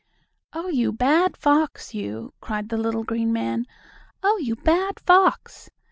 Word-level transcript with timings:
"Oh, 0.51 0.67
you 0.67 0.91
bad 0.91 1.37
fox, 1.37 1.93
you!" 1.93 2.33
cried 2.41 2.69
the 2.69 2.77
little 2.77 3.03
green 3.03 3.31
man. 3.31 3.67
"Oh, 4.23 4.39
you 4.39 4.55
bad 4.55 4.99
fox! 4.99 5.69